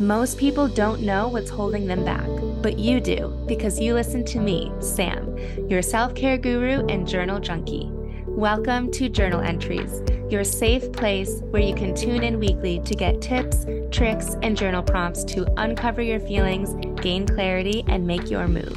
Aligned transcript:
Most 0.00 0.38
people 0.38 0.66
don't 0.66 1.02
know 1.02 1.28
what's 1.28 1.50
holding 1.50 1.86
them 1.86 2.06
back, 2.06 2.26
but 2.62 2.78
you 2.78 3.02
do 3.02 3.28
because 3.46 3.78
you 3.78 3.92
listen 3.92 4.24
to 4.24 4.40
me, 4.40 4.72
Sam, 4.80 5.36
your 5.68 5.82
self 5.82 6.14
care 6.14 6.38
guru 6.38 6.86
and 6.86 7.06
journal 7.06 7.38
junkie. 7.38 7.90
Welcome 8.26 8.90
to 8.92 9.10
Journal 9.10 9.42
Entries, 9.42 10.00
your 10.30 10.42
safe 10.42 10.90
place 10.92 11.42
where 11.50 11.60
you 11.60 11.74
can 11.74 11.94
tune 11.94 12.22
in 12.22 12.40
weekly 12.40 12.80
to 12.80 12.94
get 12.94 13.20
tips, 13.20 13.66
tricks, 13.90 14.36
and 14.40 14.56
journal 14.56 14.82
prompts 14.82 15.22
to 15.24 15.46
uncover 15.60 16.00
your 16.00 16.20
feelings, 16.20 16.72
gain 17.02 17.26
clarity, 17.26 17.84
and 17.86 18.06
make 18.06 18.30
your 18.30 18.48
move. 18.48 18.74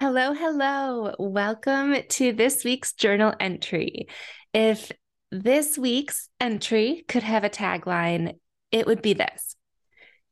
Hello, 0.00 0.32
hello. 0.32 1.14
Welcome 1.20 1.94
to 2.08 2.32
this 2.32 2.64
week's 2.64 2.92
journal 2.92 3.34
entry. 3.38 4.08
If 4.52 4.90
this 5.30 5.76
week's 5.76 6.28
entry 6.40 7.04
could 7.08 7.22
have 7.22 7.44
a 7.44 7.50
tagline, 7.50 8.38
it 8.70 8.86
would 8.86 9.02
be 9.02 9.12
this. 9.12 9.56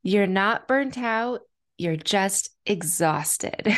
You're 0.03 0.27
not 0.27 0.67
burnt 0.67 0.97
out, 0.97 1.41
you're 1.77 1.95
just 1.95 2.49
exhausted. 2.65 3.77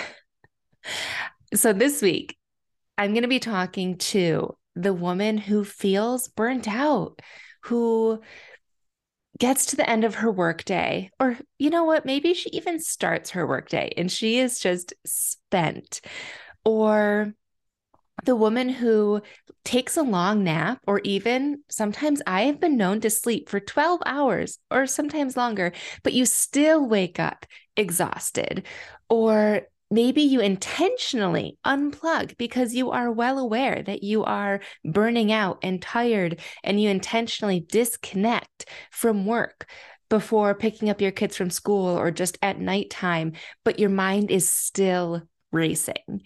so, 1.53 1.73
this 1.73 2.01
week, 2.01 2.37
I'm 2.97 3.13
going 3.13 3.23
to 3.23 3.29
be 3.29 3.39
talking 3.39 3.97
to 3.97 4.55
the 4.75 4.93
woman 4.93 5.37
who 5.37 5.63
feels 5.63 6.27
burnt 6.27 6.67
out, 6.67 7.21
who 7.63 8.21
gets 9.39 9.67
to 9.67 9.75
the 9.75 9.89
end 9.89 10.03
of 10.03 10.15
her 10.15 10.31
workday, 10.31 11.09
or 11.19 11.37
you 11.57 11.69
know 11.69 11.85
what, 11.85 12.05
maybe 12.05 12.33
she 12.33 12.49
even 12.51 12.79
starts 12.79 13.31
her 13.31 13.47
workday 13.47 13.93
and 13.97 14.11
she 14.11 14.39
is 14.39 14.59
just 14.59 14.93
spent, 15.05 16.01
or 16.63 17.33
the 18.29 18.35
woman 18.35 18.69
who 18.69 19.19
takes 19.63 19.97
a 19.97 20.03
long 20.03 20.43
nap, 20.43 20.79
or 20.85 21.01
even 21.03 21.63
sometimes 21.67 22.21
I 22.27 22.43
have 22.43 22.59
been 22.59 22.77
known 22.77 23.01
to 23.01 23.09
sleep 23.09 23.49
for 23.49 23.59
12 23.59 24.01
hours 24.05 24.59
or 24.69 24.85
sometimes 24.85 25.35
longer, 25.35 25.71
but 26.03 26.13
you 26.13 26.27
still 26.27 26.87
wake 26.87 27.19
up 27.19 27.47
exhausted. 27.75 28.67
Or 29.09 29.61
maybe 29.89 30.21
you 30.21 30.41
intentionally 30.41 31.57
unplug 31.65 32.37
because 32.37 32.75
you 32.75 32.91
are 32.91 33.11
well 33.11 33.39
aware 33.39 33.81
that 33.81 34.03
you 34.03 34.23
are 34.25 34.59
burning 34.85 35.31
out 35.31 35.57
and 35.63 35.81
tired, 35.81 36.39
and 36.63 36.79
you 36.79 36.91
intentionally 36.91 37.65
disconnect 37.67 38.69
from 38.91 39.25
work 39.25 39.67
before 40.07 40.53
picking 40.53 40.91
up 40.91 41.01
your 41.01 41.09
kids 41.09 41.35
from 41.35 41.49
school 41.49 41.97
or 41.97 42.11
just 42.11 42.37
at 42.43 42.59
nighttime, 42.59 43.31
but 43.65 43.79
your 43.79 43.89
mind 43.89 44.29
is 44.29 44.47
still 44.47 45.23
racing 45.51 46.21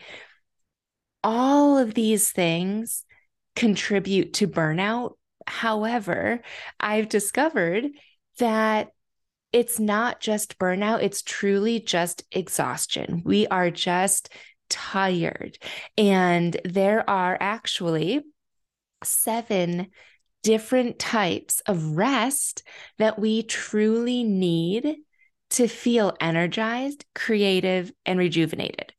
all 1.24 1.78
of 1.78 1.94
these 1.94 2.32
things 2.32 3.06
contribute 3.56 4.34
to 4.34 4.48
burnout. 4.48 5.14
However, 5.46 6.42
I've 6.80 7.10
discovered 7.10 7.86
that 8.40 8.90
it's 9.52 9.80
not 9.80 10.20
just 10.20 10.58
burnout, 10.58 11.04
it's 11.04 11.22
truly 11.22 11.80
just 11.80 12.24
exhaustion. 12.32 13.22
We 13.24 13.46
are 13.48 13.70
just 13.70 14.30
tired. 14.70 15.58
And 15.98 16.60
there 16.66 17.08
are 17.08 17.38
actually 17.40 18.22
seven 19.04 19.88
different 20.42 21.00
types 21.00 21.62
of 21.68 21.96
rest 21.96 22.64
that 22.98 23.20
we 23.20 23.44
truly 23.44 24.24
need 24.24 24.98
to 25.52 25.68
feel 25.68 26.16
energized, 26.20 27.06
creative, 27.14 27.92
and 28.06 28.18
rejuvenated 28.18 28.93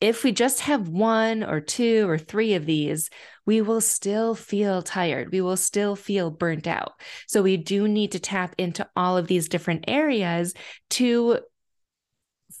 if 0.00 0.24
we 0.24 0.32
just 0.32 0.60
have 0.60 0.88
one 0.88 1.44
or 1.44 1.60
two 1.60 2.08
or 2.08 2.16
three 2.16 2.54
of 2.54 2.66
these, 2.66 3.10
we 3.44 3.60
will 3.60 3.80
still 3.80 4.34
feel 4.34 4.82
tired. 4.82 5.30
We 5.30 5.40
will 5.40 5.56
still 5.56 5.96
feel 5.96 6.30
burnt 6.30 6.66
out. 6.66 6.92
So 7.26 7.42
we 7.42 7.56
do 7.56 7.86
need 7.86 8.12
to 8.12 8.20
tap 8.20 8.54
into 8.58 8.88
all 8.96 9.18
of 9.18 9.26
these 9.26 9.48
different 9.48 9.84
areas 9.88 10.54
to 10.90 11.40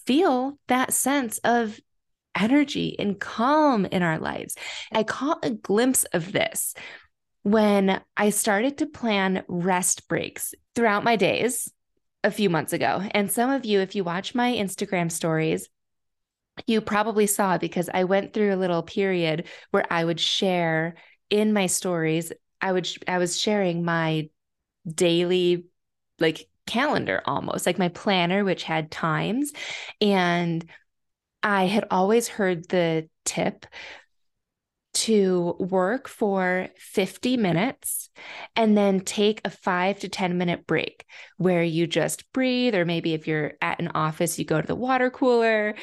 feel 0.06 0.58
that 0.68 0.92
sense 0.92 1.38
of 1.38 1.80
energy 2.38 2.96
and 2.98 3.18
calm 3.18 3.86
in 3.86 4.02
our 4.02 4.18
lives. 4.18 4.54
I 4.92 5.02
caught 5.02 5.44
a 5.44 5.50
glimpse 5.50 6.04
of 6.04 6.32
this 6.32 6.74
when 7.42 8.00
I 8.16 8.30
started 8.30 8.78
to 8.78 8.86
plan 8.86 9.44
rest 9.48 10.08
breaks 10.08 10.54
throughout 10.74 11.04
my 11.04 11.16
days 11.16 11.72
a 12.22 12.30
few 12.30 12.50
months 12.50 12.72
ago. 12.72 13.02
And 13.12 13.30
some 13.30 13.50
of 13.50 13.64
you, 13.64 13.80
if 13.80 13.94
you 13.94 14.04
watch 14.04 14.34
my 14.34 14.52
Instagram 14.52 15.10
stories, 15.10 15.68
you 16.66 16.80
probably 16.80 17.26
saw 17.26 17.58
because 17.58 17.88
I 17.92 18.04
went 18.04 18.32
through 18.32 18.54
a 18.54 18.56
little 18.56 18.82
period 18.82 19.46
where 19.70 19.84
I 19.90 20.04
would 20.04 20.20
share 20.20 20.96
in 21.30 21.52
my 21.52 21.66
stories, 21.66 22.32
I 22.60 22.72
would 22.72 22.88
I 23.08 23.18
was 23.18 23.40
sharing 23.40 23.84
my 23.84 24.28
daily 24.86 25.66
like 26.18 26.48
calendar 26.66 27.22
almost, 27.24 27.66
like 27.66 27.78
my 27.78 27.88
planner 27.88 28.44
which 28.44 28.64
had 28.64 28.90
times 28.90 29.52
and 30.00 30.68
I 31.42 31.64
had 31.66 31.86
always 31.90 32.28
heard 32.28 32.68
the 32.68 33.08
tip 33.24 33.66
to 34.92 35.56
work 35.58 36.08
for 36.08 36.68
50 36.76 37.36
minutes 37.36 38.10
and 38.56 38.76
then 38.76 39.00
take 39.00 39.40
a 39.44 39.50
five 39.50 40.00
to 40.00 40.08
10 40.08 40.36
minute 40.36 40.66
break 40.66 41.06
where 41.36 41.62
you 41.62 41.86
just 41.86 42.30
breathe, 42.32 42.74
or 42.74 42.84
maybe 42.84 43.14
if 43.14 43.28
you're 43.28 43.52
at 43.62 43.80
an 43.80 43.88
office, 43.94 44.38
you 44.38 44.44
go 44.44 44.60
to 44.60 44.66
the 44.66 44.74
water 44.74 45.08
cooler 45.10 45.76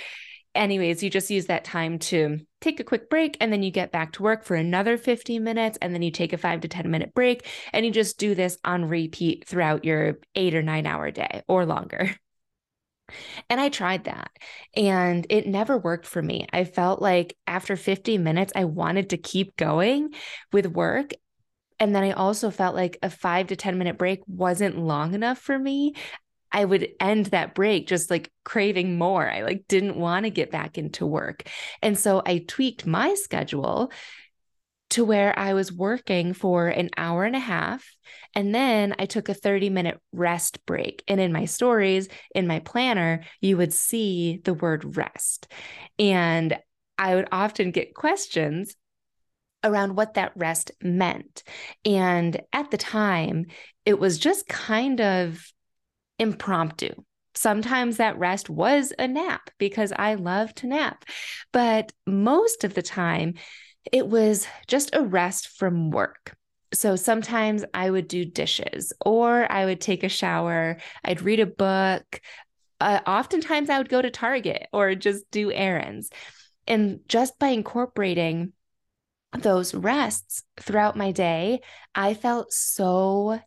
anyways, 0.58 1.04
you 1.04 1.10
just 1.10 1.30
use 1.30 1.46
that 1.46 1.64
time 1.64 2.00
to 2.00 2.40
take 2.60 2.80
a 2.80 2.84
quick 2.84 3.10
break 3.10 3.38
and 3.40 3.54
then 3.54 3.64
you 3.64 3.72
get 3.72 3.92
back 3.92 4.14
to 4.14 4.24
work 4.24 4.44
for 4.44 4.56
another 4.56 4.98
15 4.98 5.44
minutes 5.44 5.78
and 5.82 5.94
then 5.94 6.02
you 6.02 6.12
take 6.12 6.34
a 6.34 6.38
five 6.38 6.62
to 6.62 6.68
10 6.68 6.90
minute 6.90 7.14
break 7.14 7.48
and 7.72 7.86
you 7.86 7.92
just 7.92 8.18
do 8.18 8.36
this 8.36 8.58
on 8.66 8.86
repeat 8.86 9.48
throughout 9.48 9.86
your 9.86 10.18
eight 10.36 10.56
or 10.56 10.64
nine 10.64 10.86
hour 10.86 11.12
day 11.12 11.44
or 11.48 11.66
longer. 11.66 12.16
And 13.50 13.62
I 13.62 13.70
tried 13.70 14.04
that 14.04 14.32
and 14.76 15.26
it 15.30 15.48
never 15.48 15.78
worked 15.78 16.06
for 16.06 16.22
me. 16.22 16.46
I 16.52 16.66
felt 16.66 17.02
like 17.02 17.38
after 17.48 17.78
50 17.78 18.18
minutes, 18.18 18.52
I 18.54 18.66
wanted 18.66 19.12
to 19.12 19.18
keep 19.18 19.56
going 19.56 20.14
with 20.52 20.66
work. 20.66 21.12
And 21.80 21.96
then 21.96 22.04
I 22.04 22.12
also 22.12 22.52
felt 22.52 22.76
like 22.76 22.98
a 23.02 23.10
five 23.10 23.48
to 23.48 23.56
10 23.56 23.78
minute 23.78 23.98
break 23.98 24.22
wasn't 24.28 24.78
long 24.78 25.14
enough 25.14 25.38
for 25.38 25.58
me. 25.58 25.94
I 26.52 26.66
would 26.66 26.90
end 27.00 27.28
that 27.28 27.56
break 27.56 27.88
just 27.88 28.10
like 28.10 28.32
craving 28.44 28.98
more. 28.98 29.30
I 29.30 29.42
like 29.42 29.66
didn't 29.68 29.98
want 29.98 30.26
to 30.26 30.30
get 30.30 30.52
back 30.52 30.78
into 30.78 31.06
work. 31.06 31.44
And 31.82 31.98
so 31.98 32.22
I 32.26 32.46
tweaked 32.48 32.86
my 32.86 33.16
schedule 33.16 33.92
to 34.92 35.04
where 35.04 35.38
I 35.38 35.54
was 35.54 35.72
working 35.72 36.34
for 36.34 36.68
an 36.68 36.90
hour 36.96 37.26
and 37.26 37.36
a 37.36 37.40
half. 37.40 37.86
And 38.34 38.56
then 38.56 38.96
I 38.98 39.06
took 39.06 39.28
a 39.28 39.34
30 39.34 39.70
minute 39.70 40.00
rest 40.14 40.66
break. 40.66 41.04
And 41.08 41.20
in 41.20 41.34
my 41.34 41.46
stories, 41.46 42.08
in 42.34 42.48
my 42.48 42.60
planner, 42.60 43.24
you 43.42 43.58
would 43.58 43.74
see 43.74 44.42
the 44.44 44.54
word 44.54 44.96
rest. 44.96 45.52
And 46.00 46.58
I 46.98 47.16
would 47.16 47.28
often 47.32 47.72
get 47.72 47.96
questions 47.96 48.76
around 49.64 49.96
what 49.96 50.14
that 50.14 50.32
rest 50.36 50.72
meant. 50.82 51.44
And 51.84 52.40
at 52.54 52.72
the 52.72 52.78
time, 52.78 53.48
it 53.86 54.00
was 54.00 54.18
just 54.18 54.48
kind 54.48 55.02
of 55.02 55.52
impromptu. 56.20 56.90
Sometimes 57.36 57.98
that 57.98 58.18
rest 58.18 58.50
was 58.50 58.94
a 58.98 59.08
nap 59.08 59.52
because 59.60 59.94
I 59.96 60.16
love 60.16 60.54
to 60.56 60.68
nap. 60.68 61.06
But 61.54 61.92
most 62.08 62.64
of 62.64 62.74
the 62.74 62.82
time, 62.82 63.36
it 63.92 64.08
was 64.08 64.48
just 64.68 64.90
a 64.94 65.04
rest 65.04 65.50
from 65.50 65.92
work. 65.92 66.36
So 66.74 66.96
sometimes 66.96 67.64
I 67.74 67.90
would 67.90 68.08
do 68.08 68.26
dishes 68.26 68.92
or 69.06 69.50
I 69.52 69.66
would 69.66 69.80
take 69.80 70.04
a 70.04 70.10
shower, 70.10 70.78
I'd 71.04 71.22
read 71.22 71.40
a 71.40 71.46
book. 71.46 72.22
Uh, 72.82 73.00
oftentimes 73.08 73.70
I 73.70 73.78
would 73.78 73.90
go 73.90 74.02
to 74.02 74.10
Target 74.10 74.68
or 74.74 74.96
just 74.96 75.30
do 75.32 75.52
errands. 75.52 76.10
And 76.68 77.00
just 77.08 77.40
by 77.40 77.50
incorporating 77.50 78.52
those 79.38 79.74
rests 79.74 80.44
throughout 80.60 80.98
my 80.98 81.12
day, 81.12 81.62
I 81.96 82.14
felt 82.14 82.52
so 82.52 83.40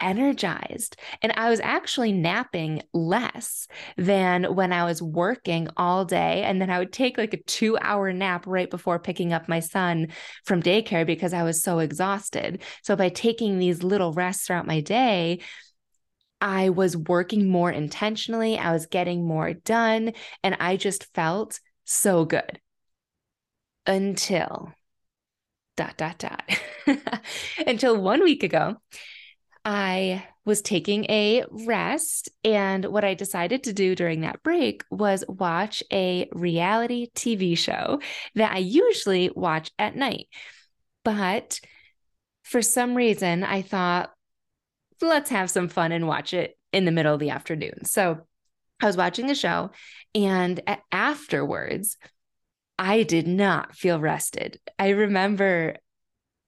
energized. 0.00 0.96
And 1.22 1.32
I 1.36 1.50
was 1.50 1.60
actually 1.60 2.12
napping 2.12 2.82
less 2.92 3.66
than 3.96 4.54
when 4.54 4.72
I 4.72 4.84
was 4.84 5.02
working 5.02 5.68
all 5.76 6.04
day. 6.04 6.42
And 6.44 6.60
then 6.60 6.70
I 6.70 6.78
would 6.78 6.92
take 6.92 7.18
like 7.18 7.34
a 7.34 7.42
two 7.42 7.78
hour 7.80 8.12
nap 8.12 8.46
right 8.46 8.70
before 8.70 8.98
picking 8.98 9.32
up 9.32 9.48
my 9.48 9.60
son 9.60 10.08
from 10.44 10.62
daycare 10.62 11.06
because 11.06 11.32
I 11.32 11.42
was 11.42 11.62
so 11.62 11.78
exhausted. 11.78 12.62
So 12.82 12.96
by 12.96 13.08
taking 13.08 13.58
these 13.58 13.82
little 13.82 14.12
rests 14.12 14.46
throughout 14.46 14.66
my 14.66 14.80
day, 14.80 15.40
I 16.40 16.68
was 16.70 16.96
working 16.96 17.48
more 17.48 17.70
intentionally, 17.70 18.58
I 18.58 18.72
was 18.72 18.86
getting 18.86 19.26
more 19.26 19.54
done, 19.54 20.12
and 20.44 20.56
I 20.60 20.76
just 20.76 21.12
felt 21.14 21.58
so 21.84 22.24
good 22.24 22.60
until 23.86 24.72
dot 25.76 25.96
dot 25.96 26.18
dot 26.18 26.42
until 27.66 28.00
one 28.00 28.22
week 28.22 28.42
ago 28.42 28.76
I 29.64 30.24
was 30.44 30.62
taking 30.62 31.04
a 31.10 31.44
rest. 31.50 32.30
And 32.44 32.84
what 32.86 33.04
I 33.04 33.14
decided 33.14 33.64
to 33.64 33.72
do 33.72 33.94
during 33.94 34.22
that 34.22 34.42
break 34.42 34.82
was 34.90 35.24
watch 35.28 35.82
a 35.92 36.28
reality 36.32 37.08
TV 37.14 37.56
show 37.56 38.00
that 38.34 38.52
I 38.52 38.58
usually 38.58 39.30
watch 39.34 39.70
at 39.78 39.94
night. 39.94 40.28
But 41.04 41.60
for 42.44 42.62
some 42.62 42.94
reason, 42.94 43.44
I 43.44 43.62
thought, 43.62 44.10
let's 45.00 45.30
have 45.30 45.50
some 45.50 45.68
fun 45.68 45.92
and 45.92 46.08
watch 46.08 46.32
it 46.32 46.56
in 46.72 46.84
the 46.84 46.92
middle 46.92 47.14
of 47.14 47.20
the 47.20 47.30
afternoon. 47.30 47.84
So 47.84 48.26
I 48.80 48.86
was 48.86 48.96
watching 48.96 49.26
the 49.26 49.34
show, 49.34 49.70
and 50.14 50.60
afterwards, 50.92 51.96
I 52.78 53.02
did 53.02 53.26
not 53.26 53.74
feel 53.74 54.00
rested. 54.00 54.60
I 54.78 54.90
remember 54.90 55.76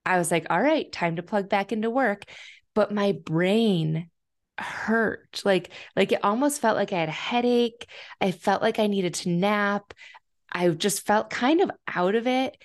I 0.06 0.16
was 0.16 0.30
like, 0.30 0.46
all 0.48 0.62
right, 0.62 0.90
time 0.90 1.16
to 1.16 1.22
plug 1.22 1.48
back 1.48 1.72
into 1.72 1.90
work. 1.90 2.24
But 2.80 2.94
my 2.94 3.12
brain 3.12 4.08
hurt. 4.56 5.42
Like, 5.44 5.68
like 5.94 6.12
it 6.12 6.24
almost 6.24 6.62
felt 6.62 6.78
like 6.78 6.94
I 6.94 7.00
had 7.00 7.10
a 7.10 7.12
headache. 7.12 7.86
I 8.22 8.30
felt 8.30 8.62
like 8.62 8.78
I 8.78 8.86
needed 8.86 9.12
to 9.16 9.28
nap. 9.28 9.92
I 10.50 10.70
just 10.70 11.04
felt 11.04 11.28
kind 11.28 11.60
of 11.60 11.70
out 11.86 12.14
of 12.14 12.26
it. 12.26 12.56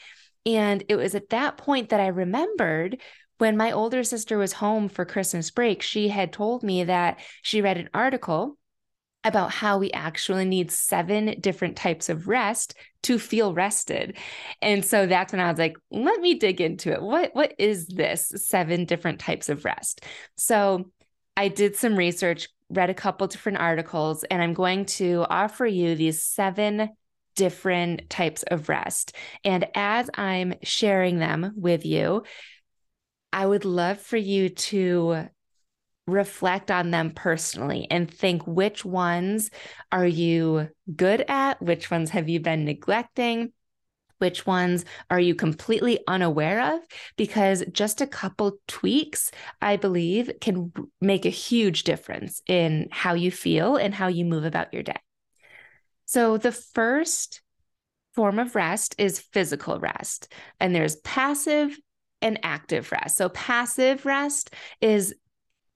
And 0.45 0.85
it 0.87 0.95
was 0.95 1.15
at 1.15 1.31
that 1.31 1.57
point 1.57 1.89
that 1.89 1.99
I 1.99 2.07
remembered 2.07 3.01
when 3.39 3.57
my 3.57 3.73
older 3.73 4.05
sister 4.05 4.37
was 4.37 4.53
home 4.53 4.87
for 4.87 5.03
Christmas 5.03 5.51
break, 5.51 5.81
she 5.81 6.07
had 6.07 6.31
told 6.31 6.63
me 6.63 6.85
that 6.85 7.19
she 7.41 7.61
read 7.61 7.75
an 7.75 7.89
article 7.93 8.57
about 9.25 9.51
how 9.51 9.79
we 9.79 9.91
actually 9.91 10.45
need 10.45 10.71
seven 10.71 11.35
different 11.41 11.75
types 11.75 12.07
of 12.07 12.27
rest 12.27 12.75
to 13.03 13.19
feel 13.19 13.53
rested. 13.53 14.15
And 14.61 14.85
so 14.85 15.07
that's 15.07 15.33
when 15.33 15.41
I 15.41 15.49
was 15.49 15.59
like, 15.59 15.75
let 15.91 16.21
me 16.21 16.35
dig 16.35 16.61
into 16.61 16.93
it. 16.93 17.01
What 17.01 17.31
what 17.33 17.53
is 17.57 17.87
this 17.87 18.31
seven 18.37 18.85
different 18.85 19.19
types 19.19 19.49
of 19.49 19.65
rest? 19.65 20.05
So 20.37 20.91
I 21.35 21.49
did 21.49 21.75
some 21.75 21.97
research, 21.97 22.47
read 22.69 22.89
a 22.89 22.93
couple 22.93 23.27
different 23.27 23.57
articles, 23.57 24.23
and 24.23 24.41
I'm 24.41 24.53
going 24.53 24.85
to 24.85 25.25
offer 25.29 25.65
you 25.65 25.95
these 25.95 26.21
seven 26.23 26.89
different 27.35 28.09
types 28.09 28.43
of 28.43 28.69
rest. 28.69 29.15
And 29.43 29.67
as 29.75 30.09
I'm 30.13 30.53
sharing 30.63 31.19
them 31.19 31.51
with 31.57 31.85
you, 31.85 32.23
I 33.33 33.45
would 33.45 33.65
love 33.65 33.99
for 33.99 34.17
you 34.17 34.49
to 34.49 35.27
reflect 36.07 36.69
on 36.69 36.91
them 36.91 37.11
personally 37.11 37.87
and 37.89 38.11
think 38.11 38.45
which 38.45 38.85
ones 38.85 39.49
are 39.91 40.05
you 40.05 40.69
good 40.95 41.25
at? 41.27 41.61
Which 41.61 41.89
ones 41.89 42.11
have 42.11 42.29
you 42.29 42.39
been 42.39 42.65
neglecting? 42.65 43.51
Which 44.19 44.45
ones 44.45 44.85
are 45.09 45.19
you 45.19 45.35
completely 45.35 45.99
unaware 46.07 46.75
of? 46.75 46.81
Because 47.17 47.63
just 47.71 47.99
a 48.01 48.07
couple 48.07 48.57
tweaks, 48.67 49.31
I 49.61 49.75
believe, 49.75 50.31
can 50.39 50.71
make 51.01 51.25
a 51.25 51.29
huge 51.29 51.83
difference 51.83 52.41
in 52.47 52.87
how 52.91 53.13
you 53.13 53.29
feel 53.29 53.75
and 53.75 53.93
how 53.93 54.07
you 54.07 54.23
move 54.23 54.45
about 54.45 54.73
your 54.73 54.83
day. 54.83 54.99
So, 56.05 56.37
the 56.37 56.51
first 56.51 57.41
form 58.13 58.39
of 58.39 58.55
rest 58.55 58.95
is 58.97 59.19
physical 59.19 59.79
rest, 59.79 60.31
and 60.59 60.73
there's 60.73 60.95
passive 60.97 61.77
and 62.21 62.39
active 62.43 62.91
rest. 62.91 63.17
So, 63.17 63.27
passive 63.29 64.05
rest 64.05 64.53
is 64.79 65.13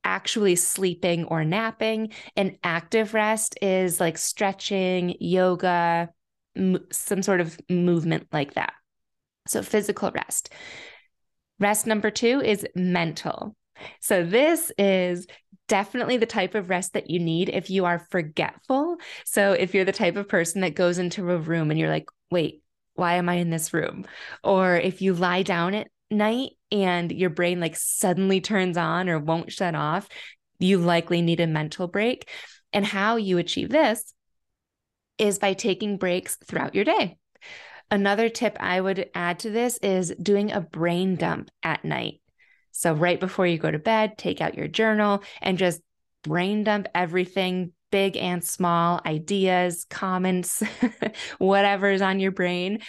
actually 0.10 0.56
sleeping 0.56 1.26
or 1.26 1.46
napping. 1.46 2.12
And 2.36 2.58
active 2.64 3.14
rest 3.14 3.58
is 3.62 4.00
like 4.00 4.18
stretching, 4.18 5.16
yoga, 5.20 6.10
m- 6.56 6.86
some 6.92 7.22
sort 7.22 7.42
of 7.42 7.60
movement 7.70 8.28
like 8.32 8.56
that. 8.56 8.74
So, 9.48 9.62
physical 9.62 10.12
rest. 10.12 10.52
Rest 11.60 11.86
number 11.86 12.10
two 12.10 12.42
is 12.42 12.66
mental. 12.76 13.56
So, 14.02 14.26
this 14.26 14.72
is 14.78 15.28
definitely 15.68 16.18
the 16.18 16.26
type 16.26 16.56
of 16.56 16.70
rest 16.70 16.94
that 16.94 17.10
you 17.10 17.20
need 17.20 17.50
if 17.50 17.70
you 17.70 17.86
are 17.86 18.00
forgetful. 18.10 18.98
So, 19.26 19.54
if 19.54 19.76
you're 19.76 19.86
the 19.86 19.92
type 19.92 20.16
of 20.16 20.28
person 20.28 20.62
that 20.62 20.76
goes 20.76 20.98
into 20.98 21.30
a 21.30 21.38
room 21.38 21.70
and 21.70 21.80
you're 21.80 21.90
like, 21.90 22.10
wait, 22.32 22.64
why 22.96 23.16
am 23.16 23.30
I 23.30 23.36
in 23.36 23.52
this 23.52 23.74
room? 23.74 24.06
Or 24.44 24.76
if 24.76 25.02
you 25.02 25.14
lie 25.14 25.44
down 25.44 25.76
at 25.76 25.88
night 26.12 26.52
and 26.72 27.12
your 27.12 27.30
brain 27.30 27.60
like 27.60 27.76
suddenly 27.76 28.42
turns 28.42 28.78
on 28.78 29.10
or 29.10 29.20
won't 29.20 29.52
shut 29.52 29.76
off, 29.76 30.08
you 30.60 30.78
likely 30.78 31.22
need 31.22 31.40
a 31.40 31.48
mental 31.48 31.88
break. 31.88 32.30
And 32.72 32.86
how 32.86 33.16
you 33.16 33.38
achieve 33.38 33.70
this 33.70 34.14
is 35.18 35.40
by 35.40 35.54
taking 35.54 35.98
breaks 35.98 36.38
throughout 36.46 36.76
your 36.76 36.86
day. 36.86 37.18
Another 37.92 38.30
tip 38.30 38.56
I 38.60 38.80
would 38.80 39.10
add 39.16 39.40
to 39.40 39.50
this 39.50 39.78
is 39.80 40.14
doing 40.22 40.52
a 40.52 40.62
brain 40.62 41.16
dump 41.16 41.50
at 41.64 41.84
night. 41.84 42.22
So, 42.72 42.94
right 42.94 43.20
before 43.20 43.48
you 43.48 43.58
go 43.58 43.72
to 43.72 43.80
bed, 43.80 44.18
take 44.18 44.42
out 44.42 44.56
your 44.56 44.68
journal 44.68 45.24
and 45.42 45.58
just 45.58 45.82
brain 46.24 46.64
dump 46.64 46.88
everything, 46.94 47.74
big 47.92 48.16
and 48.16 48.44
small, 48.44 49.02
ideas, 49.06 49.86
comments, 49.90 50.64
whatever's 51.40 52.02
on 52.02 52.20
your 52.20 52.32
brain. 52.32 52.80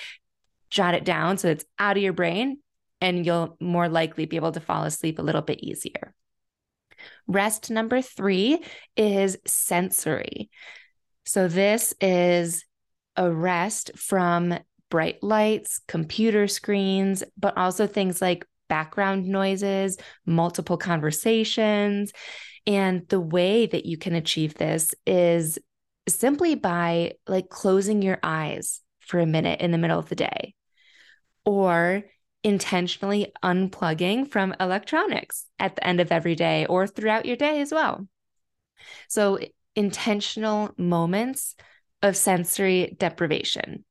Jot 0.68 0.94
it 0.94 1.04
down 1.04 1.38
so 1.38 1.48
it's 1.48 1.64
out 1.78 1.96
of 1.96 2.02
your 2.02 2.12
brain 2.12 2.58
and 3.00 3.24
you'll 3.24 3.56
more 3.60 3.88
likely 3.88 4.26
be 4.26 4.36
able 4.36 4.52
to 4.52 4.60
fall 4.60 4.84
asleep 4.84 5.18
a 5.18 5.22
little 5.22 5.42
bit 5.42 5.60
easier. 5.60 6.14
Rest 7.26 7.70
number 7.70 8.02
three 8.02 8.62
is 8.96 9.36
sensory. 9.46 10.50
So, 11.24 11.48
this 11.48 11.94
is 12.00 12.64
a 13.16 13.30
rest 13.30 13.92
from 13.96 14.58
bright 14.90 15.22
lights, 15.22 15.80
computer 15.86 16.48
screens, 16.48 17.22
but 17.38 17.56
also 17.56 17.86
things 17.86 18.20
like 18.20 18.44
background 18.68 19.26
noises, 19.26 19.96
multiple 20.26 20.76
conversations. 20.76 22.12
And 22.66 23.08
the 23.08 23.20
way 23.20 23.66
that 23.66 23.86
you 23.86 23.96
can 23.96 24.14
achieve 24.14 24.54
this 24.54 24.94
is 25.06 25.58
simply 26.08 26.54
by 26.54 27.12
like 27.26 27.48
closing 27.48 28.02
your 28.02 28.18
eyes 28.22 28.80
for 29.00 29.20
a 29.20 29.26
minute 29.26 29.60
in 29.60 29.70
the 29.70 29.78
middle 29.78 29.98
of 29.98 30.08
the 30.08 30.14
day 30.14 30.54
or 31.44 32.04
intentionally 32.42 33.32
unplugging 33.42 34.30
from 34.30 34.54
electronics 34.58 35.46
at 35.58 35.76
the 35.76 35.86
end 35.86 36.00
of 36.00 36.12
every 36.12 36.34
day 36.34 36.66
or 36.66 36.86
throughout 36.86 37.26
your 37.26 37.36
day 37.36 37.60
as 37.60 37.72
well. 37.72 38.06
So, 39.08 39.38
intentional 39.76 40.74
moments 40.76 41.54
of 42.02 42.16
sensory 42.16 42.96
deprivation. 42.98 43.84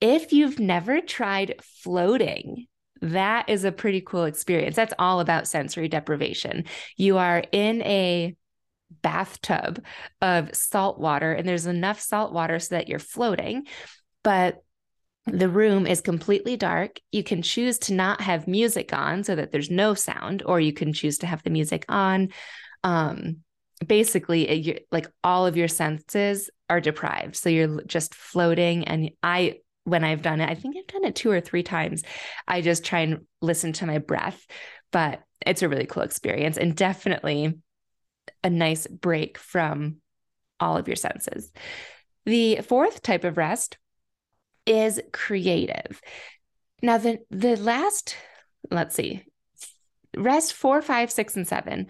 If 0.00 0.32
you've 0.32 0.58
never 0.58 1.00
tried 1.00 1.54
floating, 1.62 2.66
that 3.00 3.48
is 3.48 3.64
a 3.64 3.72
pretty 3.72 4.00
cool 4.00 4.24
experience. 4.24 4.76
That's 4.76 4.94
all 4.98 5.20
about 5.20 5.48
sensory 5.48 5.88
deprivation. 5.88 6.64
You 6.96 7.18
are 7.18 7.44
in 7.52 7.82
a 7.82 8.36
bathtub 9.02 9.84
of 10.20 10.54
salt 10.54 10.98
water, 10.98 11.32
and 11.32 11.48
there's 11.48 11.66
enough 11.66 12.00
salt 12.00 12.32
water 12.32 12.58
so 12.58 12.74
that 12.74 12.88
you're 12.88 12.98
floating, 12.98 13.66
but 14.22 14.62
the 15.26 15.48
room 15.48 15.86
is 15.86 16.00
completely 16.00 16.56
dark. 16.56 17.00
You 17.10 17.24
can 17.24 17.42
choose 17.42 17.78
to 17.80 17.94
not 17.94 18.20
have 18.20 18.46
music 18.46 18.92
on 18.92 19.24
so 19.24 19.34
that 19.34 19.50
there's 19.50 19.70
no 19.70 19.94
sound, 19.94 20.42
or 20.46 20.60
you 20.60 20.72
can 20.72 20.92
choose 20.92 21.18
to 21.18 21.26
have 21.26 21.42
the 21.42 21.50
music 21.50 21.84
on. 21.88 22.28
Um, 22.84 23.38
basically, 23.84 24.48
it, 24.48 24.86
like 24.92 25.08
all 25.24 25.46
of 25.46 25.56
your 25.56 25.68
senses 25.68 26.48
are 26.70 26.80
deprived. 26.80 27.36
So 27.36 27.48
you're 27.48 27.82
just 27.82 28.14
floating. 28.14 28.84
And 28.84 29.10
I, 29.22 29.60
when 29.84 30.04
I've 30.04 30.22
done 30.22 30.40
it, 30.40 30.48
I 30.48 30.54
think 30.54 30.76
I've 30.76 30.86
done 30.86 31.04
it 31.04 31.16
two 31.16 31.30
or 31.30 31.40
three 31.40 31.62
times. 31.62 32.02
I 32.46 32.60
just 32.60 32.84
try 32.84 33.00
and 33.00 33.26
listen 33.40 33.72
to 33.74 33.86
my 33.86 33.98
breath, 33.98 34.46
but 34.92 35.22
it's 35.44 35.62
a 35.62 35.68
really 35.68 35.86
cool 35.86 36.04
experience 36.04 36.56
and 36.56 36.74
definitely 36.74 37.58
a 38.42 38.50
nice 38.50 38.86
break 38.86 39.38
from 39.38 39.96
all 40.60 40.76
of 40.76 40.88
your 40.88 40.96
senses. 40.96 41.52
The 42.24 42.60
fourth 42.62 43.02
type 43.02 43.24
of 43.24 43.36
rest 43.36 43.76
is 44.66 45.00
creative. 45.12 46.00
Now, 46.82 46.98
the 46.98 47.20
the 47.30 47.56
last, 47.56 48.16
let's 48.70 48.94
see, 48.94 49.24
rest 50.16 50.52
four, 50.52 50.82
five, 50.82 51.10
six, 51.10 51.36
and 51.36 51.46
seven 51.46 51.86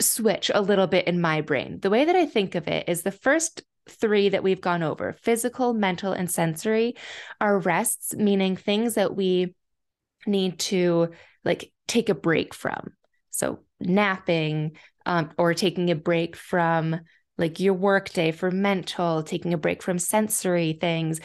switch 0.00 0.50
a 0.54 0.60
little 0.60 0.86
bit 0.86 1.06
in 1.06 1.20
my 1.20 1.40
brain. 1.40 1.80
The 1.80 1.90
way 1.90 2.04
that 2.04 2.16
I 2.16 2.26
think 2.26 2.54
of 2.54 2.68
it 2.68 2.88
is 2.88 3.02
the 3.02 3.10
first 3.10 3.62
three 3.88 4.28
that 4.28 4.42
we've 4.42 4.60
gone 4.60 4.82
over 4.82 5.14
physical, 5.14 5.72
mental, 5.72 6.12
and 6.12 6.30
sensory 6.30 6.96
are 7.40 7.58
rests, 7.58 8.14
meaning 8.14 8.56
things 8.56 8.94
that 8.94 9.16
we 9.16 9.54
need 10.26 10.58
to 10.58 11.10
like 11.44 11.72
take 11.86 12.08
a 12.08 12.14
break 12.14 12.54
from. 12.54 12.92
So, 13.30 13.60
napping 13.80 14.76
um, 15.06 15.30
or 15.38 15.54
taking 15.54 15.90
a 15.90 15.94
break 15.94 16.36
from 16.36 17.00
like 17.38 17.60
your 17.60 17.74
workday 17.74 18.32
for 18.32 18.50
mental, 18.50 19.22
taking 19.22 19.54
a 19.54 19.58
break 19.58 19.82
from 19.82 19.98
sensory 19.98 20.76
things. 20.80 21.20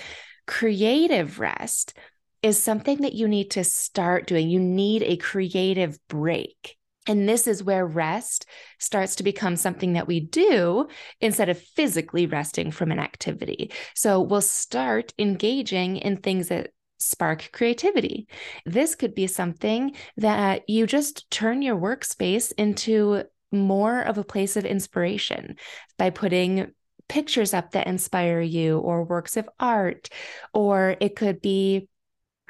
Creative 0.45 1.39
rest 1.39 1.93
is 2.41 2.61
something 2.61 3.01
that 3.01 3.13
you 3.13 3.27
need 3.27 3.51
to 3.51 3.63
start 3.63 4.27
doing. 4.27 4.49
You 4.49 4.59
need 4.59 5.03
a 5.03 5.17
creative 5.17 5.97
break. 6.07 6.77
And 7.07 7.27
this 7.27 7.47
is 7.47 7.63
where 7.63 7.85
rest 7.85 8.45
starts 8.79 9.15
to 9.15 9.23
become 9.23 9.55
something 9.57 9.93
that 9.93 10.07
we 10.07 10.21
do 10.21 10.87
instead 11.19 11.49
of 11.49 11.59
physically 11.59 12.27
resting 12.27 12.71
from 12.71 12.91
an 12.91 12.99
activity. 12.99 13.71
So 13.93 14.21
we'll 14.21 14.41
start 14.41 15.13
engaging 15.19 15.97
in 15.97 16.17
things 16.17 16.47
that 16.47 16.69
spark 16.99 17.49
creativity. 17.51 18.27
This 18.65 18.95
could 18.95 19.13
be 19.13 19.27
something 19.27 19.95
that 20.17 20.69
you 20.69 20.87
just 20.87 21.29
turn 21.29 21.61
your 21.61 21.75
workspace 21.75 22.53
into 22.57 23.23
more 23.53 24.01
of 24.01 24.17
a 24.17 24.23
place 24.23 24.57
of 24.57 24.65
inspiration 24.65 25.55
by 25.97 26.09
putting 26.09 26.73
pictures 27.07 27.53
up 27.53 27.71
that 27.71 27.87
inspire 27.87 28.41
you 28.41 28.79
or 28.79 29.03
works 29.03 29.37
of 29.37 29.49
art 29.59 30.09
or 30.53 30.95
it 30.99 31.15
could 31.15 31.41
be 31.41 31.87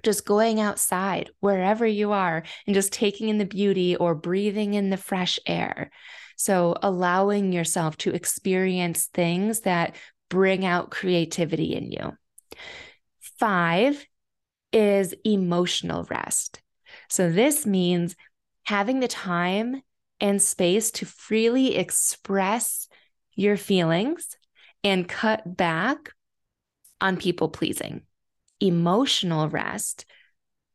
just 0.04 0.26
going 0.26 0.60
outside 0.60 1.30
wherever 1.40 1.88
you 1.88 2.12
are 2.12 2.44
and 2.68 2.74
just 2.76 2.94
taking 2.94 3.30
in 3.30 3.38
the 3.38 3.46
beauty 3.46 3.96
or 3.96 4.14
breathing 4.14 4.74
in 4.74 4.90
the 4.90 4.98
fresh 4.98 5.40
air. 5.48 5.90
So, 6.36 6.76
allowing 6.82 7.54
yourself 7.54 7.96
to 7.98 8.14
experience 8.14 9.06
things 9.06 9.62
that 9.62 9.96
bring 10.30 10.66
out 10.66 10.92
creativity 10.92 11.74
in 11.74 11.92
you. 11.92 12.18
Five 13.40 14.06
is 14.72 15.16
emotional 15.24 16.06
rest. 16.10 16.62
So, 17.08 17.32
this 17.32 17.66
means 17.66 18.16
having 18.64 19.00
the 19.00 19.08
time 19.08 19.82
and 20.24 20.42
space 20.42 20.90
to 20.90 21.06
freely 21.06 21.76
express 21.76 22.88
your 23.36 23.58
feelings 23.58 24.36
and 24.84 25.08
cut 25.08 25.56
back 25.56 26.10
on 27.00 27.18
people 27.18 27.50
pleasing. 27.50 28.02
Emotional 28.60 29.48
rest 29.48 30.06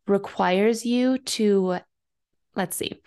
requires 0.06 0.86
you 0.86 1.18
to, 1.18 1.78
let's 2.54 2.76
see, 2.76 3.00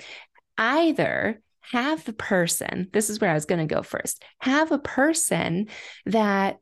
either 0.57 1.41
have 1.61 2.03
the 2.03 2.13
person, 2.13 2.89
this 2.91 3.09
is 3.09 3.21
where 3.21 3.31
I 3.31 3.35
was 3.35 3.45
going 3.45 3.65
to 3.65 3.73
go 3.73 3.83
first, 3.83 4.21
have 4.39 4.73
a 4.73 4.79
person 4.79 5.67
that 6.05 6.57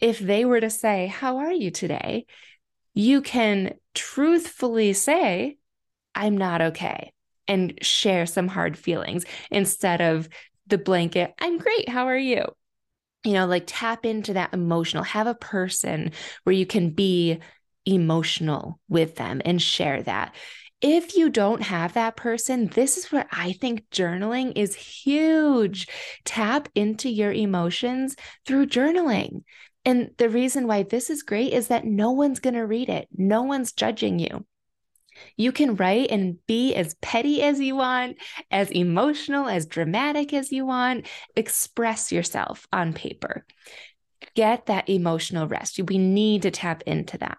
if 0.00 0.18
they 0.18 0.44
were 0.44 0.60
to 0.60 0.70
say, 0.70 1.06
How 1.06 1.38
are 1.38 1.52
you 1.52 1.70
today? 1.70 2.26
you 2.98 3.22
can 3.22 3.74
truthfully 3.94 4.92
say, 4.92 5.56
I'm 6.16 6.36
not 6.36 6.60
okay, 6.60 7.12
and 7.48 7.78
share 7.82 8.26
some 8.26 8.46
hard 8.46 8.78
feelings 8.78 9.24
instead 9.50 10.00
of 10.00 10.28
the 10.66 10.78
blanket, 10.78 11.34
I'm 11.40 11.58
great. 11.58 11.88
How 11.88 12.06
are 12.06 12.18
you? 12.18 12.44
You 13.24 13.32
know, 13.32 13.46
like 13.46 13.64
tap 13.66 14.06
into 14.06 14.34
that 14.34 14.54
emotional, 14.54 15.02
have 15.02 15.26
a 15.26 15.34
person 15.34 16.12
where 16.44 16.54
you 16.54 16.66
can 16.66 16.90
be 16.90 17.40
emotional 17.84 18.78
with 18.88 19.16
them 19.16 19.40
and 19.44 19.60
share 19.60 20.02
that. 20.02 20.34
If 20.80 21.16
you 21.16 21.28
don't 21.28 21.62
have 21.62 21.94
that 21.94 22.16
person, 22.16 22.68
this 22.68 22.96
is 22.96 23.10
where 23.10 23.26
I 23.32 23.52
think 23.52 23.90
journaling 23.90 24.52
is 24.54 24.76
huge. 24.76 25.88
Tap 26.24 26.68
into 26.76 27.08
your 27.08 27.32
emotions 27.32 28.14
through 28.46 28.66
journaling. 28.66 29.42
And 29.84 30.10
the 30.18 30.28
reason 30.28 30.66
why 30.66 30.84
this 30.84 31.10
is 31.10 31.22
great 31.22 31.52
is 31.52 31.68
that 31.68 31.84
no 31.84 32.12
one's 32.12 32.40
going 32.40 32.54
to 32.54 32.66
read 32.66 32.88
it, 32.88 33.08
no 33.16 33.42
one's 33.42 33.72
judging 33.72 34.18
you. 34.18 34.44
You 35.36 35.52
can 35.52 35.76
write 35.76 36.10
and 36.10 36.44
be 36.46 36.74
as 36.74 36.94
petty 37.00 37.42
as 37.42 37.60
you 37.60 37.76
want, 37.76 38.16
as 38.50 38.70
emotional, 38.70 39.48
as 39.48 39.66
dramatic 39.66 40.32
as 40.32 40.52
you 40.52 40.66
want. 40.66 41.06
Express 41.36 42.12
yourself 42.12 42.66
on 42.72 42.92
paper. 42.92 43.44
Get 44.34 44.66
that 44.66 44.88
emotional 44.88 45.46
rest. 45.46 45.80
We 45.80 45.98
need 45.98 46.42
to 46.42 46.50
tap 46.50 46.82
into 46.86 47.18
that. 47.18 47.38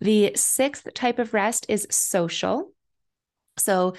The 0.00 0.32
sixth 0.34 0.92
type 0.94 1.18
of 1.18 1.34
rest 1.34 1.66
is 1.68 1.86
social. 1.90 2.72
So, 3.58 3.94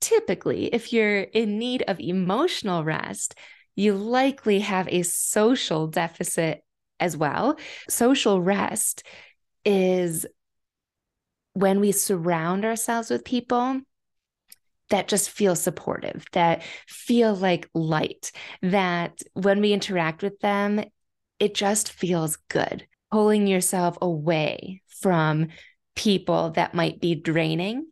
typically, 0.00 0.66
if 0.66 0.92
you're 0.92 1.20
in 1.20 1.58
need 1.58 1.82
of 1.88 2.00
emotional 2.00 2.84
rest, 2.84 3.34
you 3.76 3.94
likely 3.94 4.60
have 4.60 4.88
a 4.88 5.02
social 5.02 5.86
deficit 5.86 6.62
as 6.98 7.16
well. 7.16 7.56
Social 7.88 8.40
rest 8.40 9.02
is 9.64 10.26
when 11.52 11.80
we 11.80 11.92
surround 11.92 12.64
ourselves 12.64 13.10
with 13.10 13.24
people 13.24 13.80
that 14.90 15.08
just 15.08 15.30
feel 15.30 15.56
supportive, 15.56 16.26
that 16.32 16.62
feel 16.86 17.34
like 17.34 17.68
light, 17.74 18.32
that 18.62 19.20
when 19.34 19.60
we 19.60 19.72
interact 19.72 20.22
with 20.22 20.38
them, 20.40 20.82
it 21.38 21.54
just 21.54 21.92
feels 21.92 22.36
good. 22.48 22.86
Pulling 23.10 23.46
yourself 23.46 23.96
away 24.00 24.82
from 25.00 25.48
people 25.96 26.50
that 26.50 26.74
might 26.74 27.00
be 27.00 27.14
draining. 27.14 27.86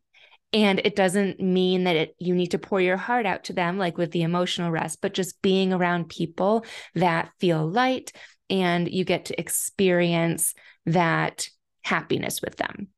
And 0.53 0.81
it 0.83 0.97
doesn't 0.97 1.41
mean 1.41 1.85
that 1.85 1.97
it, 1.97 2.15
you 2.19 2.35
need 2.35 2.53
to 2.53 2.59
pour 2.59 2.81
your 2.81 2.97
heart 2.97 3.27
out 3.27 3.45
to 3.45 3.53
them, 3.53 3.79
like 3.79 3.99
with 3.99 4.13
the 4.13 4.23
emotional 4.23 4.71
rest, 4.71 5.01
but 5.03 5.15
just 5.15 5.43
being 5.43 5.73
around 5.73 6.09
people 6.09 6.65
that 6.95 7.31
feel 7.39 7.69
light 7.69 8.13
and 8.49 8.91
you 8.91 9.05
get 9.05 9.27
to 9.27 9.39
experience 9.39 10.55
that 10.87 11.49
happiness 11.83 12.41
with 12.41 12.57
them. 12.57 12.89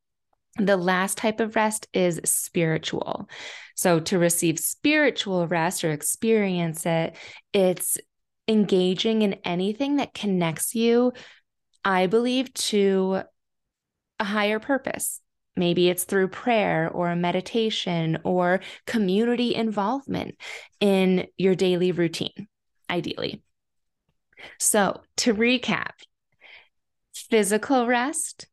The 0.57 0.77
last 0.77 1.17
type 1.17 1.41
of 1.41 1.55
rest 1.57 1.89
is 1.93 2.21
spiritual. 2.25 3.29
So, 3.77 4.01
to 4.01 4.19
receive 4.19 4.59
spiritual 4.59 5.47
rest 5.47 5.85
or 5.85 5.91
experience 5.91 6.85
it, 6.87 7.17
it's 7.53 7.99
engaging 8.49 9.23
in 9.23 9.35
anything 9.45 9.97
that 9.97 10.13
connects 10.13 10.75
you, 10.75 11.13
I 11.85 12.09
believe, 12.09 12.53
to 12.55 13.23
a 14.19 14.25
higher 14.25 14.59
purpose. 14.59 15.21
Maybe 15.57 15.89
it's 15.89 16.05
through 16.05 16.29
prayer 16.29 16.91
or 16.91 17.15
meditation 17.17 18.19
or 18.25 18.61
community 18.87 19.55
involvement 19.55 20.37
in 20.81 21.27
your 21.37 21.55
daily 21.55 21.93
routine, 21.93 22.49
ideally. 22.89 23.43
So, 24.59 25.03
to 25.19 25.35
recap, 25.35 25.93
physical 27.15 27.87
rest, 27.87 28.47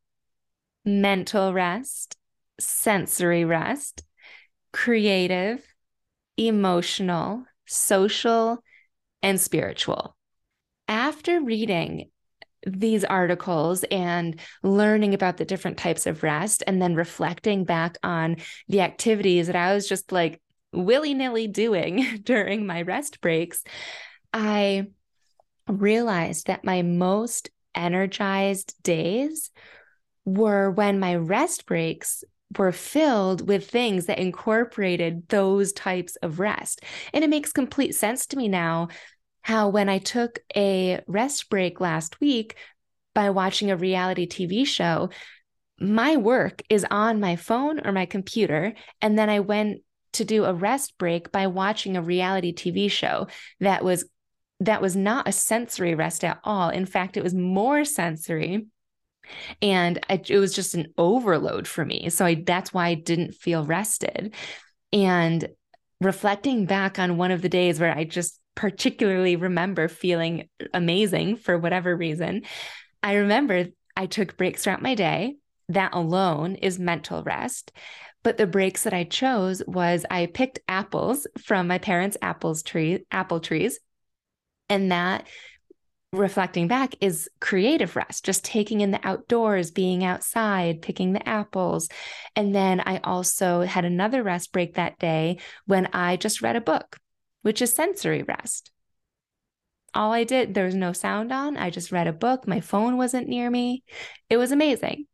mental 0.88 1.52
rest, 1.52 2.16
sensory 2.58 3.44
rest, 3.44 4.02
creative, 4.72 5.62
emotional, 6.36 7.44
social, 7.66 8.58
and 9.22 9.40
spiritual. 9.40 10.16
After 10.86 11.40
reading 11.40 12.10
these 12.66 13.04
articles 13.04 13.84
and 13.84 14.40
learning 14.62 15.14
about 15.14 15.36
the 15.36 15.44
different 15.44 15.76
types 15.76 16.06
of 16.06 16.22
rest 16.22 16.62
and 16.66 16.82
then 16.82 16.94
reflecting 16.94 17.64
back 17.64 17.96
on 18.02 18.36
the 18.68 18.80
activities 18.80 19.46
that 19.46 19.56
I 19.56 19.74
was 19.74 19.88
just 19.88 20.10
like 20.10 20.40
willy 20.72 21.14
nilly 21.14 21.46
doing 21.46 22.20
during 22.24 22.66
my 22.66 22.82
rest 22.82 23.20
breaks, 23.20 23.62
I 24.32 24.86
realized 25.68 26.46
that 26.46 26.64
my 26.64 26.82
most 26.82 27.50
energized 27.74 28.74
days 28.82 29.50
were 30.28 30.70
when 30.70 31.00
my 31.00 31.16
rest 31.16 31.66
breaks 31.66 32.24
were 32.56 32.72
filled 32.72 33.46
with 33.46 33.68
things 33.68 34.06
that 34.06 34.18
incorporated 34.18 35.28
those 35.28 35.72
types 35.72 36.16
of 36.16 36.40
rest. 36.40 36.82
And 37.12 37.22
it 37.22 37.30
makes 37.30 37.52
complete 37.52 37.94
sense 37.94 38.26
to 38.26 38.36
me 38.36 38.48
now 38.48 38.88
how, 39.42 39.68
when 39.68 39.88
I 39.88 39.98
took 39.98 40.40
a 40.56 41.00
rest 41.06 41.48
break 41.50 41.80
last 41.80 42.20
week 42.20 42.56
by 43.14 43.30
watching 43.30 43.70
a 43.70 43.76
reality 43.76 44.26
TV 44.26 44.66
show, 44.66 45.10
my 45.80 46.16
work 46.16 46.62
is 46.68 46.86
on 46.90 47.20
my 47.20 47.36
phone 47.36 47.86
or 47.86 47.92
my 47.92 48.06
computer. 48.06 48.74
And 49.00 49.18
then 49.18 49.30
I 49.30 49.40
went 49.40 49.82
to 50.14 50.24
do 50.24 50.44
a 50.44 50.54
rest 50.54 50.98
break 50.98 51.30
by 51.30 51.46
watching 51.46 51.96
a 51.96 52.02
reality 52.02 52.52
TV 52.52 52.90
show 52.90 53.28
that 53.60 53.84
was 53.84 54.08
that 54.60 54.82
was 54.82 54.96
not 54.96 55.28
a 55.28 55.32
sensory 55.32 55.94
rest 55.94 56.24
at 56.24 56.40
all. 56.42 56.70
In 56.70 56.84
fact, 56.84 57.16
it 57.16 57.22
was 57.22 57.34
more 57.34 57.84
sensory. 57.84 58.66
And 59.62 59.98
I, 60.08 60.20
it 60.26 60.38
was 60.38 60.54
just 60.54 60.74
an 60.74 60.92
overload 60.96 61.66
for 61.66 61.84
me. 61.84 62.10
So 62.10 62.24
I, 62.24 62.42
that's 62.46 62.72
why 62.72 62.88
I 62.88 62.94
didn't 62.94 63.34
feel 63.34 63.64
rested. 63.64 64.34
And 64.92 65.48
reflecting 66.00 66.66
back 66.66 66.98
on 66.98 67.16
one 67.16 67.30
of 67.30 67.42
the 67.42 67.48
days 67.48 67.80
where 67.80 67.96
I 67.96 68.04
just 68.04 68.40
particularly 68.54 69.36
remember 69.36 69.88
feeling 69.88 70.48
amazing 70.74 71.36
for 71.36 71.58
whatever 71.58 71.96
reason, 71.96 72.42
I 73.02 73.14
remember 73.14 73.66
I 73.96 74.06
took 74.06 74.36
breaks 74.36 74.64
throughout 74.64 74.82
my 74.82 74.94
day. 74.94 75.36
That 75.68 75.94
alone 75.94 76.54
is 76.54 76.78
mental 76.78 77.22
rest. 77.22 77.72
But 78.22 78.36
the 78.36 78.46
breaks 78.46 78.82
that 78.82 78.94
I 78.94 79.04
chose 79.04 79.62
was 79.66 80.04
I 80.10 80.26
picked 80.26 80.60
apples 80.66 81.26
from 81.44 81.68
my 81.68 81.78
parents' 81.78 82.16
apples 82.20 82.62
tree, 82.62 83.04
apple 83.10 83.40
trees 83.40 83.78
and 84.68 84.92
that 84.92 85.26
reflecting 86.12 86.68
back 86.68 86.94
is 87.00 87.28
creative 87.40 87.94
rest, 87.96 88.24
just 88.24 88.44
taking 88.44 88.80
in 88.80 88.90
the 88.90 89.06
outdoors, 89.06 89.70
being 89.70 90.04
outside, 90.04 90.80
picking 90.80 91.12
the 91.12 91.28
apples. 91.28 91.88
And 92.34 92.54
then 92.54 92.80
I 92.80 92.98
also 93.04 93.60
had 93.62 93.84
another 93.84 94.22
rest 94.22 94.52
break 94.52 94.74
that 94.74 94.98
day 94.98 95.38
when 95.66 95.86
I 95.92 96.16
just 96.16 96.40
read 96.40 96.56
a 96.56 96.60
book, 96.60 96.98
which 97.42 97.60
is 97.60 97.72
sensory 97.72 98.22
rest. 98.22 98.70
All 99.94 100.12
I 100.12 100.24
did, 100.24 100.54
there 100.54 100.66
was 100.66 100.74
no 100.74 100.92
sound 100.92 101.32
on. 101.32 101.56
I 101.56 101.70
just 101.70 101.92
read 101.92 102.06
a 102.06 102.12
book. 102.12 102.46
My 102.46 102.60
phone 102.60 102.96
wasn't 102.96 103.28
near 103.28 103.50
me. 103.50 103.84
It 104.30 104.36
was 104.36 104.52
amazing. 104.52 105.06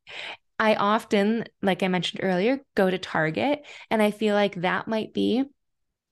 I 0.59 0.75
often, 0.77 1.45
like 1.63 1.83
I 1.83 1.89
mentioned 1.89 2.21
earlier, 2.23 2.61
go 2.77 2.89
to 2.89 2.99
Target, 2.99 3.65
and 3.91 4.01
I 4.01 4.11
feel 4.11 4.35
like 4.35 4.61
that 4.61 4.87
might 4.87 5.13
be 5.13 5.45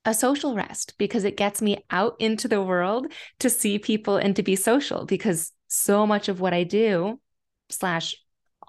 a 0.04 0.14
social 0.14 0.54
rest 0.54 0.94
because 0.98 1.24
it 1.24 1.36
gets 1.36 1.62
me 1.62 1.84
out 1.90 2.16
into 2.18 2.48
the 2.48 2.62
world 2.62 3.06
to 3.38 3.48
see 3.48 3.78
people 3.78 4.16
and 4.16 4.34
to 4.36 4.42
be 4.42 4.56
social 4.56 5.04
because 5.04 5.52
so 5.68 6.06
much 6.06 6.28
of 6.28 6.40
what 6.40 6.52
I 6.52 6.64
do, 6.64 7.20
slash, 7.70 8.14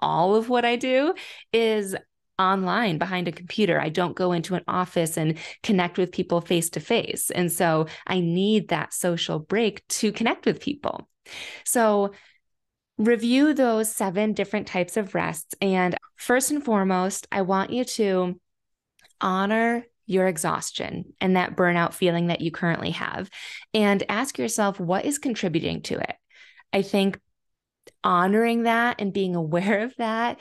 all 0.00 0.34
of 0.34 0.48
what 0.48 0.64
I 0.64 0.76
do 0.76 1.14
is 1.52 1.96
online 2.38 2.98
behind 2.98 3.28
a 3.28 3.32
computer. 3.32 3.80
I 3.80 3.88
don't 3.88 4.16
go 4.16 4.32
into 4.32 4.54
an 4.54 4.64
office 4.66 5.16
and 5.16 5.38
connect 5.62 5.98
with 5.98 6.12
people 6.12 6.40
face 6.40 6.70
to 6.70 6.80
face. 6.80 7.30
And 7.30 7.50
so 7.52 7.86
I 8.06 8.20
need 8.20 8.68
that 8.68 8.92
social 8.92 9.38
break 9.38 9.86
to 9.88 10.12
connect 10.12 10.46
with 10.46 10.60
people. 10.60 11.08
So 11.64 12.12
review 12.98 13.54
those 13.54 13.94
seven 13.94 14.32
different 14.32 14.66
types 14.66 14.96
of 14.96 15.14
rests. 15.14 15.54
And 15.60 15.96
first 16.16 16.50
and 16.50 16.64
foremost, 16.64 17.26
I 17.30 17.42
want 17.42 17.70
you 17.70 17.84
to 17.84 18.40
honor 19.20 19.84
your 20.06 20.26
exhaustion 20.26 21.14
and 21.20 21.36
that 21.36 21.56
burnout 21.56 21.94
feeling 21.94 22.26
that 22.28 22.40
you 22.40 22.50
currently 22.50 22.90
have 22.90 23.30
and 23.72 24.02
ask 24.08 24.38
yourself 24.38 24.78
what 24.78 25.04
is 25.04 25.18
contributing 25.18 25.82
to 25.82 25.98
it. 25.98 26.16
I 26.72 26.82
think 26.82 27.18
honoring 28.02 28.64
that 28.64 29.00
and 29.00 29.12
being 29.12 29.34
aware 29.36 29.80
of 29.80 29.94
that 29.96 30.40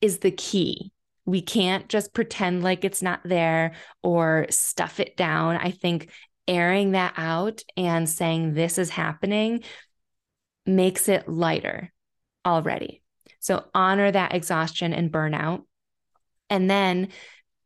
is 0.00 0.18
the 0.18 0.30
key. 0.30 0.92
We 1.26 1.40
can't 1.40 1.88
just 1.88 2.12
pretend 2.12 2.62
like 2.62 2.84
it's 2.84 3.00
not 3.00 3.20
there 3.24 3.72
or 4.02 4.46
stuff 4.50 5.00
it 5.00 5.16
down. 5.16 5.56
I 5.56 5.70
think 5.70 6.10
airing 6.46 6.92
that 6.92 7.14
out 7.16 7.62
and 7.76 8.08
saying 8.08 8.52
this 8.52 8.76
is 8.76 8.90
happening 8.90 9.62
makes 10.66 11.08
it 11.08 11.28
lighter 11.28 11.92
already. 12.44 13.02
So 13.40 13.64
honor 13.74 14.10
that 14.10 14.34
exhaustion 14.34 14.92
and 14.92 15.12
burnout. 15.12 15.62
And 16.50 16.70
then 16.70 17.08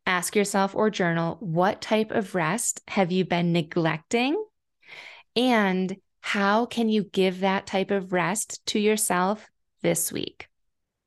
ask 0.09 0.35
yourself 0.35 0.75
or 0.75 0.91
journal 0.91 1.37
what 1.41 1.81
type 1.81 2.11
of 2.11 2.35
rest 2.35 2.81
have 2.89 3.13
you 3.13 3.25
been 3.25 3.53
neglecting? 3.53 4.43
And 5.37 5.95
how 6.21 6.67
can 6.67 6.89
you 6.89 7.05
give 7.05 7.41
that 7.41 7.67
type 7.67 7.91
of 7.91 8.13
rest 8.13 8.65
to 8.67 8.81
yourself 8.81 9.47
this 9.83 10.11
week? 10.11 10.49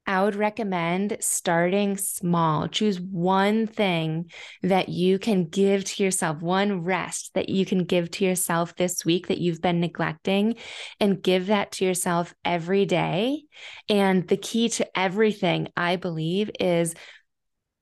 I 0.08 0.24
would 0.24 0.36
recommend 0.36 1.18
starting 1.20 1.96
small. 1.96 2.68
Choose 2.68 3.00
one 3.00 3.68
thing 3.68 4.32
that 4.64 4.90
you 4.90 5.20
can 5.20 5.46
give 5.46 5.84
to 5.86 6.04
yourself, 6.04 6.42
one 6.42 6.84
rest 6.84 7.32
that 7.36 7.50
you 7.50 7.66
can 7.66 7.86
give 7.86 8.10
to 8.12 8.26
yourself 8.26 8.76
this 8.76 9.06
week 9.06 9.28
that 9.28 9.38
you've 9.38 9.62
been 9.62 9.80
neglecting, 9.80 10.56
and 11.00 11.22
give 11.22 11.48
that 11.48 11.74
to 11.74 11.86
yourself 11.86 12.34
every 12.44 12.86
day. 12.86 13.44
And 13.90 14.28
the 14.28 14.38
key 14.38 14.70
to 14.70 15.00
everything, 15.00 15.70
I 15.78 15.98
believe, 15.98 16.50
is 16.60 16.96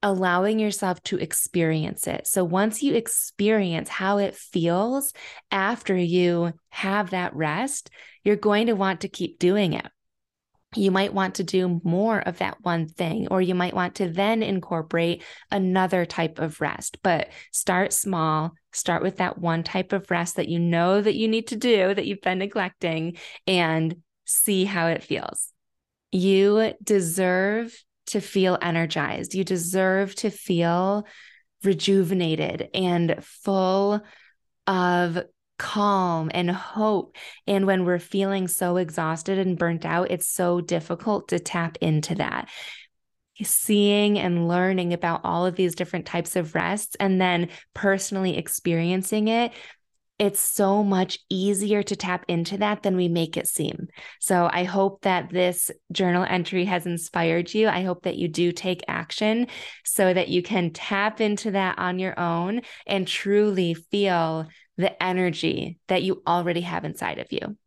allowing 0.01 0.59
yourself 0.59 1.01
to 1.03 1.17
experience 1.17 2.07
it. 2.07 2.25
So 2.27 2.43
once 2.43 2.81
you 2.81 2.95
experience 2.95 3.89
how 3.89 4.17
it 4.17 4.35
feels 4.35 5.13
after 5.51 5.95
you 5.95 6.53
have 6.69 7.09
that 7.09 7.35
rest, 7.35 7.89
you're 8.23 8.35
going 8.35 8.67
to 8.67 8.73
want 8.73 9.01
to 9.01 9.09
keep 9.09 9.39
doing 9.39 9.73
it. 9.73 9.87
You 10.75 10.91
might 10.91 11.13
want 11.15 11.35
to 11.35 11.43
do 11.43 11.81
more 11.83 12.19
of 12.19 12.37
that 12.37 12.57
one 12.61 12.87
thing, 12.87 13.27
or 13.31 13.41
you 13.41 13.55
might 13.55 13.73
want 13.73 13.95
to 13.95 14.07
then 14.07 14.43
incorporate 14.43 15.23
another 15.49 16.05
type 16.05 16.37
of 16.37 16.61
rest. 16.61 16.99
But 17.01 17.29
start 17.51 17.91
small, 17.91 18.51
start 18.71 19.01
with 19.01 19.17
that 19.17 19.39
one 19.39 19.63
type 19.63 19.93
of 19.93 20.11
rest 20.11 20.35
that 20.35 20.47
you 20.47 20.59
know 20.59 21.01
that 21.01 21.15
you 21.15 21.27
need 21.27 21.47
to 21.47 21.55
do 21.55 21.91
that 21.93 22.05
you've 22.05 22.21
been 22.21 22.37
neglecting, 22.37 23.17
and 23.47 23.95
see 24.25 24.63
how 24.63 24.87
it 24.87 25.01
feels. 25.01 25.51
You 26.11 26.73
deserve 26.83 27.75
to 28.09 28.21
feel 28.21 28.57
energized. 28.61 29.35
You 29.35 29.43
deserve 29.43 30.15
to 30.15 30.29
feel 30.29 31.05
rejuvenated 31.63 32.69
and 32.73 33.23
full 33.23 34.01
of 34.67 35.19
calm 35.57 36.31
and 36.33 36.49
hope. 36.49 37.15
And 37.45 37.67
when 37.67 37.85
we're 37.85 37.99
feeling 37.99 38.47
so 38.47 38.77
exhausted 38.77 39.37
and 39.37 39.57
burnt 39.57 39.85
out, 39.85 40.09
it's 40.09 40.27
so 40.27 40.61
difficult 40.61 41.27
to 41.29 41.39
tap 41.39 41.77
into 41.81 42.15
that. 42.15 42.49
Seeing 43.41 44.19
and 44.19 44.47
learning 44.47 44.93
about 44.93 45.21
all 45.23 45.45
of 45.45 45.55
these 45.55 45.75
different 45.75 46.05
types 46.05 46.35
of 46.35 46.55
rests 46.55 46.95
and 46.99 47.21
then 47.21 47.49
personally 47.73 48.37
experiencing 48.37 49.27
it 49.27 49.53
it's 50.19 50.41
so 50.41 50.83
much 50.83 51.17
easier 51.29 51.81
to 51.81 51.95
tap 51.95 52.25
into 52.27 52.57
that 52.57 52.83
than 52.83 52.97
we 52.97 53.07
make 53.07 53.37
it 53.37 53.47
seem. 53.47 53.87
So 54.19 54.49
I 54.51 54.65
hope 54.65 55.01
that 55.03 55.29
this 55.29 55.71
journal 55.93 56.25
entry 56.27 56.65
has 56.65 56.85
inspired 56.85 57.53
you. 57.53 57.69
I 57.69 57.83
hope 57.83 58.03
that 58.03 58.17
you 58.17 58.27
do 58.27 58.51
take 58.51 58.83
action 58.89 59.47
so 59.85 60.13
that 60.13 60.27
you 60.27 60.43
can 60.43 60.71
tap 60.71 61.21
into 61.21 61.51
that 61.51 61.79
on 61.79 61.99
your 61.99 62.19
own 62.19 62.61
and 62.85 63.07
truly 63.07 63.73
feel 63.73 64.47
the 64.77 65.01
energy 65.01 65.79
that 65.87 66.03
you 66.03 66.21
already 66.27 66.61
have 66.61 66.83
inside 66.83 67.19
of 67.19 67.31
you. 67.31 67.57